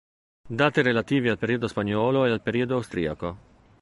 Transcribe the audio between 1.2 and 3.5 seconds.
al periodo spagnolo e al periodo austriaco.